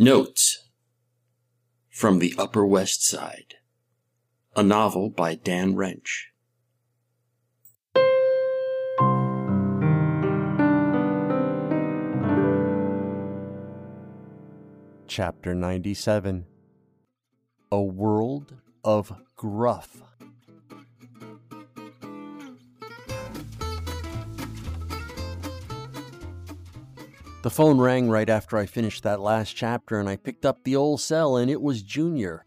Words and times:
Notes 0.00 0.68
from 1.90 2.20
the 2.20 2.32
Upper 2.38 2.64
West 2.64 3.04
Side, 3.04 3.54
a 4.54 4.62
novel 4.62 5.10
by 5.10 5.34
Dan 5.34 5.74
Wrench. 5.74 6.28
Chapter 15.08 15.52
97 15.52 16.46
A 17.72 17.82
World 17.82 18.54
of 18.84 19.12
Gruff. 19.34 20.07
The 27.48 27.54
phone 27.54 27.78
rang 27.78 28.10
right 28.10 28.28
after 28.28 28.58
I 28.58 28.66
finished 28.66 29.04
that 29.04 29.20
last 29.20 29.56
chapter, 29.56 29.98
and 29.98 30.06
I 30.06 30.16
picked 30.16 30.44
up 30.44 30.64
the 30.64 30.76
old 30.76 31.00
cell, 31.00 31.34
and 31.34 31.50
it 31.50 31.62
was 31.62 31.82
Junior. 31.82 32.44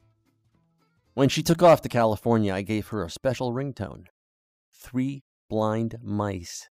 When 1.16 1.27
she 1.27 1.41
took 1.41 1.63
off 1.63 1.81
to 1.81 1.89
California, 1.89 2.53
I 2.53 2.62
gave 2.62 2.89
her 2.89 3.03
a 3.03 3.09
special 3.09 3.52
ringtone 3.52 4.03
Three 4.75 5.23
Blind 5.49 5.98
Mice, 6.03 6.70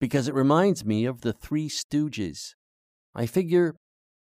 because 0.00 0.26
it 0.26 0.34
reminds 0.34 0.84
me 0.84 1.04
of 1.04 1.20
the 1.20 1.32
Three 1.32 1.68
Stooges. 1.68 2.54
I 3.14 3.26
figure 3.26 3.76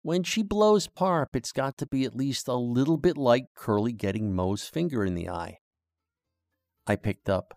when 0.01 0.23
she 0.23 0.43
blows 0.43 0.87
Parp, 0.87 1.35
it's 1.35 1.51
got 1.51 1.77
to 1.79 1.85
be 1.85 2.05
at 2.05 2.15
least 2.15 2.47
a 2.47 2.55
little 2.55 2.95
bit 2.95 3.17
like 3.17 3.47
Curly 3.53 3.91
getting 3.91 4.33
Moe's 4.33 4.63
finger 4.63 5.03
in 5.03 5.13
the 5.13 5.27
eye. 5.27 5.57
I 6.87 6.95
picked 6.95 7.27
up. 7.27 7.53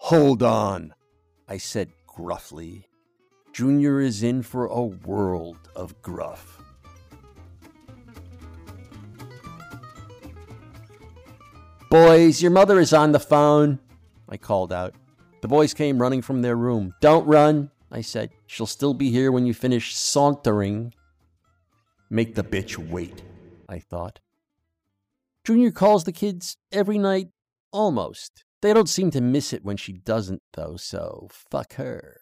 Hold 0.00 0.42
on, 0.42 0.92
I 1.48 1.56
said 1.56 1.92
gruffly. 2.06 2.90
Junior 3.54 4.00
is 4.00 4.24
in 4.24 4.42
for 4.42 4.66
a 4.66 4.82
world 4.82 5.70
of 5.76 6.02
gruff. 6.02 6.60
Boys, 11.88 12.42
your 12.42 12.50
mother 12.50 12.80
is 12.80 12.92
on 12.92 13.12
the 13.12 13.20
phone, 13.20 13.78
I 14.28 14.38
called 14.38 14.72
out. 14.72 14.96
The 15.40 15.46
boys 15.46 15.72
came 15.72 16.02
running 16.02 16.20
from 16.20 16.42
their 16.42 16.56
room. 16.56 16.94
Don't 17.00 17.24
run, 17.28 17.70
I 17.92 18.00
said. 18.00 18.30
She'll 18.48 18.66
still 18.66 18.92
be 18.92 19.12
here 19.12 19.30
when 19.30 19.46
you 19.46 19.54
finish 19.54 19.94
sauntering. 19.94 20.92
Make 22.10 22.34
the 22.34 22.42
bitch 22.42 22.76
wait, 22.76 23.22
I 23.68 23.78
thought. 23.78 24.18
Junior 25.44 25.70
calls 25.70 26.02
the 26.02 26.10
kids 26.10 26.56
every 26.72 26.98
night, 26.98 27.28
almost. 27.70 28.42
They 28.62 28.74
don't 28.74 28.88
seem 28.88 29.12
to 29.12 29.20
miss 29.20 29.52
it 29.52 29.64
when 29.64 29.76
she 29.76 29.92
doesn't, 29.92 30.42
though, 30.54 30.74
so 30.76 31.28
fuck 31.30 31.74
her. 31.74 32.18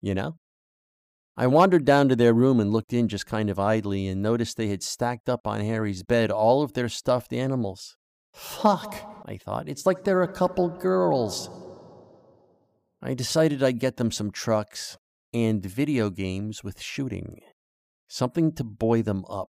You 0.00 0.14
know? 0.14 0.36
I 1.38 1.46
wandered 1.46 1.84
down 1.84 2.08
to 2.08 2.16
their 2.16 2.32
room 2.32 2.60
and 2.60 2.72
looked 2.72 2.94
in 2.94 3.08
just 3.08 3.26
kind 3.26 3.50
of 3.50 3.58
idly 3.58 4.08
and 4.08 4.22
noticed 4.22 4.56
they 4.56 4.68
had 4.68 4.82
stacked 4.82 5.28
up 5.28 5.46
on 5.46 5.60
Harry's 5.60 6.02
bed 6.02 6.30
all 6.30 6.62
of 6.62 6.72
their 6.72 6.88
stuffed 6.88 7.32
animals. 7.32 7.98
Fuck, 8.32 8.94
I 9.26 9.36
thought. 9.36 9.68
It's 9.68 9.84
like 9.84 10.04
they're 10.04 10.22
a 10.22 10.32
couple 10.32 10.68
girls. 10.70 11.50
I 13.02 13.12
decided 13.12 13.62
I'd 13.62 13.78
get 13.78 13.98
them 13.98 14.10
some 14.10 14.30
trucks 14.30 14.96
and 15.34 15.64
video 15.64 16.08
games 16.08 16.64
with 16.64 16.80
shooting. 16.80 17.40
Something 18.08 18.52
to 18.52 18.64
buoy 18.64 19.02
them 19.02 19.24
up. 19.28 19.50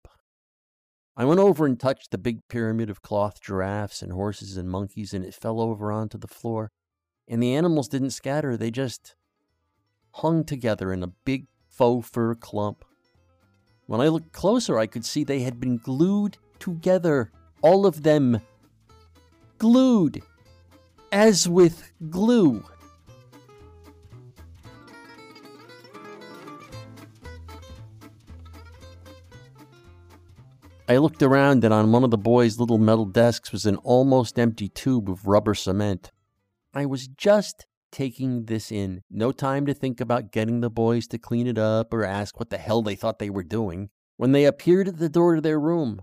I 1.15 1.23
went 1.23 1.39
over 1.39 1.65
and 1.65 1.79
touched 1.79 2.11
the 2.11 2.17
big 2.17 2.47
pyramid 2.49 2.89
of 2.89 3.01
cloth 3.01 3.41
giraffes 3.41 4.01
and 4.01 4.11
horses 4.11 4.57
and 4.57 4.69
monkeys, 4.69 5.13
and 5.13 5.23
it 5.23 5.33
fell 5.33 5.61
over 5.61 5.91
onto 5.91 6.17
the 6.17 6.27
floor. 6.27 6.71
And 7.27 7.41
the 7.41 7.55
animals 7.55 7.87
didn't 7.87 8.11
scatter, 8.11 8.57
they 8.57 8.71
just 8.71 9.15
hung 10.15 10.43
together 10.43 10.91
in 10.91 11.03
a 11.03 11.13
big 11.25 11.47
faux 11.79 12.09
fur 12.09 12.35
clump. 12.35 12.83
When 13.85 14.01
I 14.01 14.09
looked 14.09 14.33
closer, 14.33 14.77
I 14.77 14.85
could 14.85 15.05
see 15.05 15.23
they 15.23 15.39
had 15.39 15.61
been 15.61 15.77
glued 15.77 16.37
together, 16.59 17.31
all 17.61 17.85
of 17.85 18.03
them. 18.03 18.41
Glued, 19.59 20.21
as 21.09 21.47
with 21.47 21.93
glue. 22.09 22.65
I 30.89 30.97
looked 30.97 31.23
around, 31.23 31.63
and 31.63 31.73
on 31.73 31.93
one 31.93 32.03
of 32.03 32.11
the 32.11 32.17
boys' 32.17 32.59
little 32.59 32.77
metal 32.77 33.05
desks 33.05 33.53
was 33.53 33.65
an 33.65 33.77
almost 33.77 34.37
empty 34.37 34.67
tube 34.67 35.09
of 35.09 35.27
rubber 35.27 35.53
cement. 35.53 36.11
I 36.73 36.85
was 36.85 37.07
just 37.07 37.67
taking 37.91 38.45
this 38.45 38.71
in. 38.71 39.01
No 39.09 39.31
time 39.31 39.65
to 39.65 39.73
think 39.73 39.99
about 39.99 40.31
getting 40.31 40.61
the 40.61 40.69
boys 40.69 41.07
to 41.07 41.17
clean 41.17 41.47
it 41.47 41.57
up 41.57 41.93
or 41.93 42.03
ask 42.03 42.39
what 42.39 42.49
the 42.49 42.57
hell 42.57 42.81
they 42.81 42.95
thought 42.95 43.19
they 43.19 43.29
were 43.29 43.43
doing 43.43 43.89
when 44.17 44.31
they 44.31 44.45
appeared 44.45 44.87
at 44.87 44.97
the 44.97 45.09
door 45.09 45.35
to 45.35 45.41
their 45.41 45.59
room. 45.59 46.01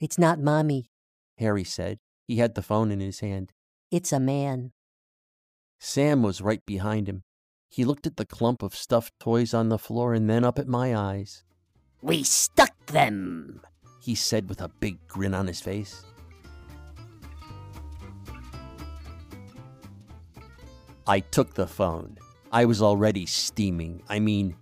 It's 0.00 0.18
not 0.18 0.40
Mommy. 0.40 0.90
Harry 1.38 1.64
said. 1.64 1.98
He 2.26 2.36
had 2.36 2.54
the 2.54 2.62
phone 2.62 2.90
in 2.90 3.00
his 3.00 3.20
hand. 3.20 3.52
It's 3.90 4.12
a 4.12 4.20
man. 4.20 4.72
Sam 5.78 6.22
was 6.22 6.40
right 6.40 6.64
behind 6.66 7.08
him. 7.08 7.24
He 7.68 7.84
looked 7.84 8.06
at 8.06 8.16
the 8.16 8.26
clump 8.26 8.62
of 8.62 8.74
stuffed 8.74 9.14
toys 9.18 9.54
on 9.54 9.68
the 9.68 9.78
floor 9.78 10.14
and 10.14 10.28
then 10.28 10.44
up 10.44 10.58
at 10.58 10.68
my 10.68 10.94
eyes. 10.94 11.44
We 12.02 12.22
stuck 12.22 12.74
them, 12.86 13.62
he 14.02 14.14
said 14.14 14.48
with 14.48 14.60
a 14.60 14.68
big 14.68 14.98
grin 15.08 15.34
on 15.34 15.46
his 15.46 15.60
face. 15.60 16.04
I 21.12 21.20
took 21.20 21.52
the 21.52 21.66
phone. 21.66 22.16
I 22.50 22.64
was 22.64 22.80
already 22.80 23.26
steaming. 23.26 24.02
I 24.08 24.18
mean, 24.18 24.56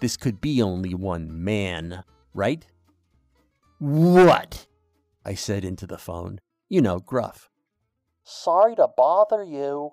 this 0.00 0.18
could 0.18 0.38
be 0.38 0.60
only 0.60 0.92
one 0.92 1.42
man, 1.42 2.04
right? 2.34 2.66
What? 3.78 4.66
I 5.24 5.32
said 5.32 5.64
into 5.64 5.86
the 5.86 5.96
phone. 5.96 6.38
You 6.68 6.82
know, 6.82 6.98
gruff. 6.98 7.48
Sorry 8.24 8.76
to 8.76 8.88
bother 8.94 9.42
you, 9.42 9.92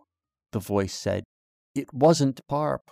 the 0.52 0.60
voice 0.60 0.94
said. 0.94 1.24
It 1.74 1.94
wasn't 1.94 2.46
Parp. 2.50 2.90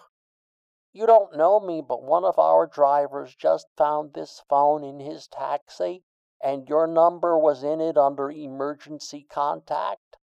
You 0.94 1.06
don't 1.06 1.36
know 1.36 1.60
me, 1.60 1.84
but 1.86 2.02
one 2.02 2.24
of 2.24 2.40
our 2.40 2.66
drivers 2.66 3.36
just 3.36 3.68
found 3.78 4.14
this 4.14 4.42
phone 4.50 4.86
in 4.86 5.02
his 5.02 5.28
taxi, 5.28 6.06
and 6.42 6.70
your 6.70 6.88
number 6.88 7.38
was 7.38 7.62
in 7.62 7.82
it 7.82 7.98
under 7.98 8.32
emergency 8.32 9.28
contact. 9.30 10.16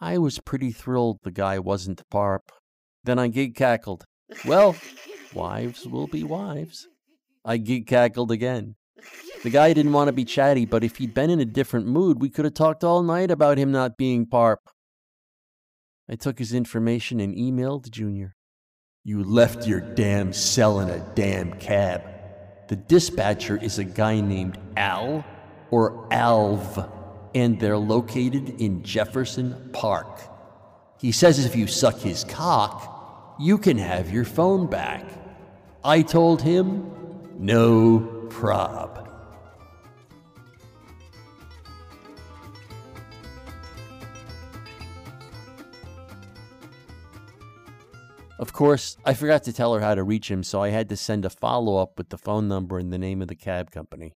I 0.00 0.18
was 0.18 0.38
pretty 0.40 0.72
thrilled 0.72 1.20
the 1.22 1.30
guy 1.30 1.58
wasn't 1.58 2.02
Parp. 2.10 2.50
Then 3.04 3.18
I 3.18 3.28
gig 3.28 3.54
cackled. 3.54 4.04
Well, 4.44 4.76
wives 5.32 5.86
will 5.86 6.06
be 6.06 6.22
wives. 6.22 6.88
I 7.44 7.56
gig 7.56 7.86
cackled 7.86 8.30
again. 8.30 8.74
The 9.42 9.50
guy 9.50 9.72
didn't 9.72 9.92
want 9.92 10.08
to 10.08 10.12
be 10.12 10.24
chatty, 10.24 10.66
but 10.66 10.82
if 10.82 10.96
he'd 10.96 11.14
been 11.14 11.30
in 11.30 11.40
a 11.40 11.44
different 11.44 11.86
mood, 11.86 12.20
we 12.20 12.28
could 12.28 12.44
have 12.44 12.54
talked 12.54 12.82
all 12.82 13.02
night 13.02 13.30
about 13.30 13.58
him 13.58 13.70
not 13.70 13.96
being 13.96 14.26
Parp. 14.26 14.56
I 16.08 16.16
took 16.16 16.38
his 16.38 16.52
information 16.52 17.20
and 17.20 17.34
emailed 17.34 17.90
Junior. 17.90 18.34
You 19.04 19.22
left 19.22 19.66
your 19.66 19.80
damn 19.80 20.32
cell 20.32 20.80
in 20.80 20.90
a 20.90 20.98
damn 21.14 21.52
cab. 21.54 22.02
The 22.68 22.76
dispatcher 22.76 23.56
is 23.56 23.78
a 23.78 23.84
guy 23.84 24.20
named 24.20 24.58
Al 24.76 25.24
or 25.70 26.08
Alv 26.12 26.95
and 27.36 27.60
they're 27.60 27.76
located 27.76 28.62
in 28.62 28.82
Jefferson 28.82 29.68
Park. 29.74 30.22
He 30.98 31.12
says 31.12 31.44
if 31.44 31.54
you 31.54 31.66
suck 31.66 31.98
his 31.98 32.24
cock, 32.24 33.36
you 33.38 33.58
can 33.58 33.76
have 33.76 34.10
your 34.10 34.24
phone 34.24 34.66
back. 34.66 35.04
I 35.84 36.00
told 36.00 36.40
him, 36.40 36.90
no 37.38 38.26
prob. 38.30 39.06
Of 48.38 48.54
course, 48.54 48.96
I 49.04 49.12
forgot 49.12 49.42
to 49.42 49.52
tell 49.52 49.74
her 49.74 49.80
how 49.80 49.94
to 49.94 50.02
reach 50.02 50.30
him, 50.30 50.42
so 50.42 50.62
I 50.62 50.70
had 50.70 50.88
to 50.88 50.96
send 50.96 51.26
a 51.26 51.30
follow 51.30 51.76
up 51.76 51.98
with 51.98 52.08
the 52.08 52.16
phone 52.16 52.48
number 52.48 52.78
and 52.78 52.90
the 52.90 52.98
name 52.98 53.20
of 53.20 53.28
the 53.28 53.34
cab 53.34 53.70
company. 53.70 54.14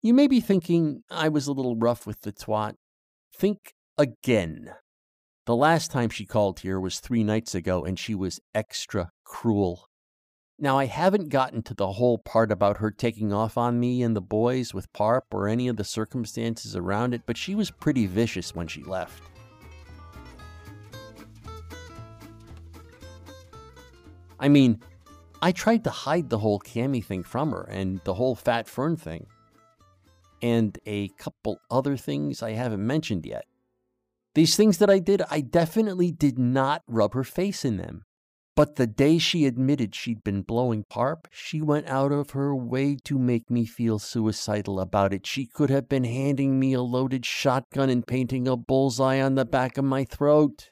You 0.00 0.14
may 0.14 0.28
be 0.28 0.40
thinking 0.40 1.02
I 1.10 1.28
was 1.28 1.48
a 1.48 1.52
little 1.52 1.74
rough 1.74 2.06
with 2.06 2.20
the 2.20 2.30
twat. 2.30 2.74
Think 3.36 3.74
again. 3.96 4.70
The 5.44 5.56
last 5.56 5.90
time 5.90 6.08
she 6.08 6.24
called 6.24 6.60
here 6.60 6.78
was 6.78 7.00
three 7.00 7.24
nights 7.24 7.52
ago, 7.52 7.84
and 7.84 7.98
she 7.98 8.14
was 8.14 8.38
extra 8.54 9.10
cruel. 9.24 9.88
Now, 10.56 10.78
I 10.78 10.86
haven't 10.86 11.30
gotten 11.30 11.62
to 11.64 11.74
the 11.74 11.92
whole 11.92 12.18
part 12.18 12.52
about 12.52 12.78
her 12.78 12.92
taking 12.92 13.32
off 13.32 13.58
on 13.58 13.80
me 13.80 14.02
and 14.02 14.14
the 14.14 14.20
boys 14.20 14.72
with 14.72 14.92
Parp 14.92 15.22
or 15.32 15.48
any 15.48 15.66
of 15.66 15.76
the 15.76 15.84
circumstances 15.84 16.76
around 16.76 17.12
it, 17.12 17.22
but 17.26 17.36
she 17.36 17.56
was 17.56 17.72
pretty 17.72 18.06
vicious 18.06 18.54
when 18.54 18.68
she 18.68 18.84
left. 18.84 19.22
I 24.38 24.48
mean, 24.48 24.80
I 25.42 25.50
tried 25.50 25.82
to 25.84 25.90
hide 25.90 26.30
the 26.30 26.38
whole 26.38 26.60
Cammy 26.60 27.04
thing 27.04 27.24
from 27.24 27.50
her 27.50 27.68
and 27.68 28.00
the 28.04 28.14
whole 28.14 28.36
Fat 28.36 28.68
Fern 28.68 28.96
thing 28.96 29.26
and 30.42 30.78
a 30.86 31.08
couple 31.18 31.58
other 31.70 31.96
things 31.96 32.42
I 32.42 32.52
haven't 32.52 32.86
mentioned 32.86 33.26
yet. 33.26 33.44
These 34.34 34.56
things 34.56 34.78
that 34.78 34.90
I 34.90 34.98
did, 34.98 35.22
I 35.30 35.40
definitely 35.40 36.12
did 36.12 36.38
not 36.38 36.82
rub 36.86 37.14
her 37.14 37.24
face 37.24 37.64
in 37.64 37.76
them. 37.76 38.04
But 38.58 38.74
the 38.74 38.88
day 38.88 39.18
she 39.18 39.46
admitted 39.46 39.94
she'd 39.94 40.24
been 40.24 40.42
blowing 40.42 40.84
parp, 40.90 41.26
she 41.30 41.62
went 41.62 41.86
out 41.86 42.10
of 42.10 42.30
her 42.30 42.56
way 42.56 42.96
to 43.04 43.16
make 43.16 43.50
me 43.50 43.64
feel 43.64 44.00
suicidal 44.00 44.80
about 44.80 45.12
it. 45.12 45.26
She 45.26 45.46
could 45.46 45.70
have 45.70 45.88
been 45.88 46.02
handing 46.02 46.58
me 46.58 46.72
a 46.72 46.82
loaded 46.82 47.24
shotgun 47.24 47.88
and 47.88 48.04
painting 48.04 48.48
a 48.48 48.56
bullseye 48.56 49.20
on 49.20 49.36
the 49.36 49.44
back 49.44 49.78
of 49.78 49.84
my 49.84 50.04
throat. 50.04 50.70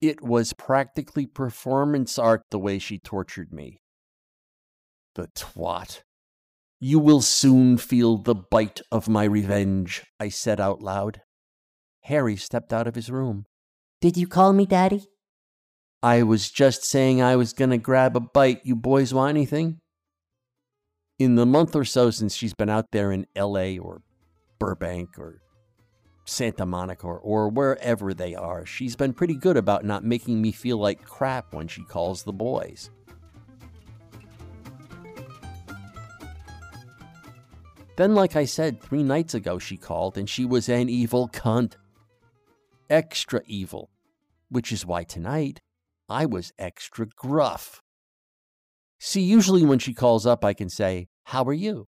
It 0.00 0.22
was 0.22 0.52
practically 0.54 1.26
performance 1.26 2.18
art 2.18 2.42
the 2.50 2.58
way 2.58 2.80
she 2.80 2.98
tortured 2.98 3.52
me. 3.52 3.80
The 5.14 5.28
twat. 5.36 6.02
You 6.84 6.98
will 6.98 7.20
soon 7.20 7.78
feel 7.78 8.16
the 8.16 8.34
bite 8.34 8.80
of 8.90 9.08
my 9.08 9.22
revenge, 9.22 10.04
I 10.18 10.30
said 10.30 10.58
out 10.58 10.82
loud. 10.82 11.20
Harry 12.06 12.34
stepped 12.34 12.72
out 12.72 12.88
of 12.88 12.96
his 12.96 13.08
room. 13.08 13.46
Did 14.00 14.16
you 14.16 14.26
call 14.26 14.52
me 14.52 14.66
daddy? 14.66 15.04
I 16.02 16.24
was 16.24 16.50
just 16.50 16.82
saying 16.82 17.22
I 17.22 17.36
was 17.36 17.52
going 17.52 17.70
to 17.70 17.78
grab 17.78 18.16
a 18.16 18.20
bite. 18.20 18.62
You 18.64 18.74
boys 18.74 19.14
want 19.14 19.30
anything? 19.30 19.78
In 21.20 21.36
the 21.36 21.46
month 21.46 21.76
or 21.76 21.84
so 21.84 22.10
since 22.10 22.34
she's 22.34 22.52
been 22.52 22.68
out 22.68 22.86
there 22.90 23.12
in 23.12 23.28
LA 23.36 23.76
or 23.80 24.02
Burbank 24.58 25.20
or 25.20 25.40
Santa 26.24 26.66
Monica 26.66 27.06
or, 27.06 27.20
or 27.20 27.48
wherever 27.48 28.12
they 28.12 28.34
are, 28.34 28.66
she's 28.66 28.96
been 28.96 29.12
pretty 29.12 29.36
good 29.36 29.56
about 29.56 29.84
not 29.84 30.02
making 30.02 30.42
me 30.42 30.50
feel 30.50 30.78
like 30.78 31.04
crap 31.04 31.54
when 31.54 31.68
she 31.68 31.84
calls 31.84 32.24
the 32.24 32.32
boys. 32.32 32.90
Then, 37.96 38.14
like 38.14 38.36
I 38.36 38.44
said, 38.46 38.80
three 38.80 39.02
nights 39.02 39.34
ago 39.34 39.58
she 39.58 39.76
called 39.76 40.16
and 40.16 40.28
she 40.28 40.44
was 40.44 40.68
an 40.68 40.88
evil 40.88 41.28
cunt. 41.28 41.74
Extra 42.88 43.42
evil. 43.46 43.90
Which 44.48 44.72
is 44.72 44.86
why 44.86 45.04
tonight 45.04 45.60
I 46.08 46.26
was 46.26 46.52
extra 46.58 47.06
gruff. 47.06 47.80
See, 48.98 49.22
usually 49.22 49.64
when 49.64 49.78
she 49.78 49.94
calls 49.94 50.26
up, 50.26 50.44
I 50.44 50.52
can 50.54 50.68
say, 50.68 51.08
How 51.24 51.44
are 51.44 51.52
you? 51.52 51.86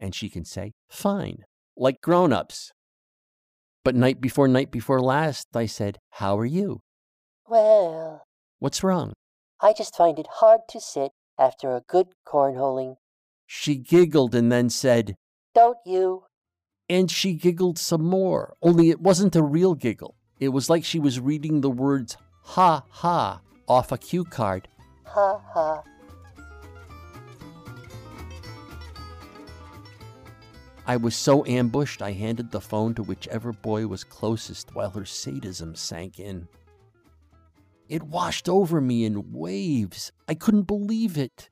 And 0.00 0.14
she 0.14 0.28
can 0.28 0.44
say, 0.44 0.72
Fine, 0.88 1.44
like 1.76 2.00
grown 2.00 2.32
ups. 2.32 2.72
But 3.84 3.94
night 3.94 4.20
before 4.20 4.48
night 4.48 4.70
before 4.70 5.00
last, 5.00 5.48
I 5.54 5.66
said, 5.66 5.98
How 6.10 6.38
are 6.38 6.46
you? 6.46 6.80
Well, 7.48 8.22
What's 8.58 8.82
wrong? 8.82 9.12
I 9.60 9.72
just 9.72 9.94
find 9.94 10.18
it 10.18 10.26
hard 10.40 10.60
to 10.70 10.80
sit 10.80 11.12
after 11.38 11.76
a 11.76 11.82
good 11.86 12.08
cornholing. 12.26 12.96
She 13.46 13.76
giggled 13.76 14.34
and 14.34 14.50
then 14.50 14.70
said, 14.70 15.16
Don't 15.54 15.78
you? 15.86 16.24
and 16.88 17.10
she 17.10 17.34
giggled 17.34 17.78
some 17.78 18.04
more, 18.04 18.56
only 18.62 18.90
it 18.90 19.00
wasn't 19.00 19.36
a 19.36 19.42
real 19.42 19.74
giggle. 19.74 20.16
It 20.38 20.48
was 20.48 20.68
like 20.68 20.84
she 20.84 20.98
was 20.98 21.20
reading 21.20 21.60
the 21.60 21.70
words 21.70 22.16
ha 22.42 22.84
ha 22.90 23.40
off 23.66 23.92
a 23.92 23.98
cue 23.98 24.24
card. 24.24 24.68
Ha 25.04 25.40
ha. 25.52 25.82
I 30.86 30.96
was 30.98 31.16
so 31.16 31.46
ambushed, 31.46 32.02
I 32.02 32.12
handed 32.12 32.50
the 32.50 32.60
phone 32.60 32.94
to 32.94 33.02
whichever 33.02 33.52
boy 33.52 33.86
was 33.86 34.04
closest 34.04 34.74
while 34.74 34.90
her 34.90 35.06
sadism 35.06 35.74
sank 35.74 36.20
in. 36.20 36.46
It 37.88 38.02
washed 38.02 38.48
over 38.50 38.82
me 38.82 39.04
in 39.04 39.32
waves. 39.32 40.12
I 40.28 40.34
couldn't 40.34 40.64
believe 40.64 41.16
it. 41.16 41.48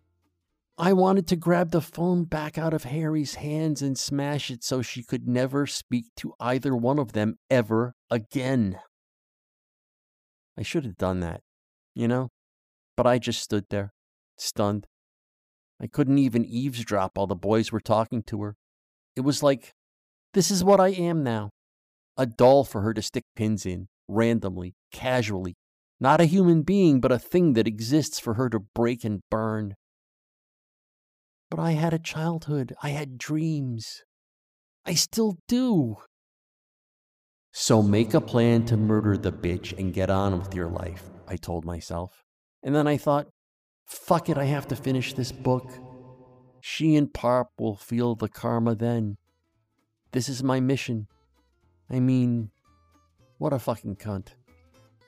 I 0.79 0.95
wanted 0.95 1.29
to 1.29 1.37
grab 1.37 1.71
the 1.71 1.83
phone 1.83 2.25
back 2.25 2.57
out 2.57 2.73
of 2.73 2.85
Harry's 2.85 3.37
hands 3.37 3.83
and 3.83 3.99
smash 3.99 4.51
it 4.51 4.65
so 4.65 4.81
she 4.81 5.03
could 5.03 5.29
never 5.29 5.67
speak 5.67 6.07
to 6.17 6.33
either 6.41 6.75
one 6.75 6.99
of 6.99 7.13
them 7.13 7.37
ever 7.51 7.95
again. 8.11 8.79
I 10.57 10.63
should 10.63 10.85
have 10.85 10.97
done 10.97 11.21
that, 11.21 11.43
you 11.95 12.09
know? 12.09 12.31
But 12.97 13.07
I 13.07 13.19
just 13.19 13.43
stood 13.43 13.67
there, 13.71 13.93
stunned. 14.37 14.87
I 15.81 15.87
couldn't 15.87 16.19
even 16.19 16.45
eavesdrop 16.45 17.13
while 17.17 17.27
the 17.27 17.35
boys 17.35 17.71
were 17.71 17.81
talking 17.81 18.23
to 18.25 18.43
her. 18.43 18.57
It 19.15 19.23
was 19.23 19.43
like, 19.43 19.73
this 20.33 20.51
is 20.51 20.65
what 20.65 20.81
I 20.81 20.89
am 20.89 21.23
now 21.23 21.51
a 22.17 22.27
doll 22.27 22.65
for 22.65 22.83
her 22.83 22.93
to 22.93 23.03
stick 23.03 23.25
pins 23.35 23.65
in, 23.65 23.89
randomly, 24.07 24.75
casually. 24.93 25.55
Not 25.99 26.21
a 26.21 26.27
human 26.27 26.63
being, 26.63 27.01
but 27.01 27.13
a 27.13 27.19
thing 27.19 27.55
that 27.55 27.67
exists 27.67 28.19
for 28.19 28.35
her 28.35 28.51
to 28.51 28.61
break 28.75 29.05
and 29.05 29.21
burn. 29.31 29.75
But 31.53 31.61
I 31.61 31.73
had 31.73 31.93
a 31.93 31.99
childhood. 31.99 32.75
I 32.83 32.89
had 32.89 33.19
dreams. 33.19 34.05
I 34.87 34.95
still 34.95 35.37
do. 35.49 35.97
So 37.53 37.83
make 37.83 38.15
a 38.15 38.23
plan 38.23 38.65
to 38.65 38.79
murder 38.79 39.19
the 39.19 39.33
bitch 39.33 39.79
and 39.79 39.93
get 39.93 40.09
on 40.09 40.39
with 40.39 40.55
your 40.55 40.71
life, 40.71 41.11
I 41.29 41.37
told 41.37 41.67
myself. 41.67 42.25
And 42.63 42.75
then 42.75 42.87
I 42.87 42.97
thought, 42.97 43.27
fuck 43.85 44.31
it, 44.31 44.39
I 44.39 44.45
have 44.45 44.67
to 44.69 44.77
finish 44.77 45.13
this 45.13 45.31
book. 45.31 45.71
She 46.63 46.97
and 46.97 47.13
Parp 47.13 47.49
will 47.59 47.77
feel 47.77 48.15
the 48.15 48.31
karma 48.31 48.75
then. 48.75 49.19
This 50.13 50.31
is 50.31 50.43
my 50.43 50.59
mission. 50.59 51.07
I 51.91 52.01
mean, 52.01 52.51
what 53.37 53.53
a 53.53 53.59
fucking 53.59 53.97
cunt. 53.97 54.29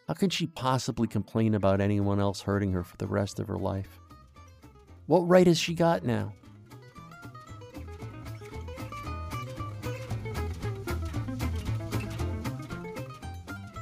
How 0.09 0.13
can 0.13 0.29
she 0.29 0.47
possibly 0.47 1.07
complain 1.07 1.55
about 1.55 1.81
anyone 1.81 2.21
else 2.21 2.43
hurting 2.43 2.73
her 2.73 2.85
for 2.85 2.99
the 2.99 3.09
rest 3.09 3.41
of 3.41 3.49
her 3.49 3.57
life? 3.57 3.99
What 5.07 5.29
right 5.29 5.47
has 5.47 5.59
she 5.59 5.75
got 5.75 6.03
now? 6.03 6.33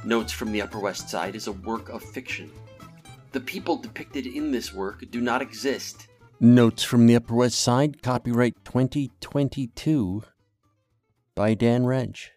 Notes 0.05 0.33
from 0.33 0.51
the 0.51 0.61
Upper 0.61 0.79
West 0.79 1.09
Side 1.09 1.33
is 1.33 1.47
a 1.47 1.53
work 1.53 1.87
of 1.87 2.03
fiction. 2.03 2.51
The 3.31 3.39
people 3.39 3.77
depicted 3.77 4.27
in 4.27 4.51
this 4.51 4.73
work 4.73 5.09
do 5.11 5.21
not 5.21 5.41
exist. 5.41 6.07
Notes 6.41 6.83
from 6.83 7.07
the 7.07 7.15
Upper 7.15 7.35
West 7.35 7.57
Side, 7.57 8.01
copyright 8.01 8.65
2022 8.65 10.23
by 11.35 11.53
Dan 11.53 11.85
Wrench. 11.85 12.32